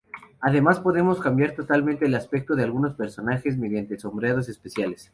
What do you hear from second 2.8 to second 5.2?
personajes mediante sombreados especiales.